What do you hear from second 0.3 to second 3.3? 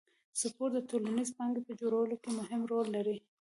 سپورت د ټولنیزې پانګې په جوړولو کې مهم رول لري.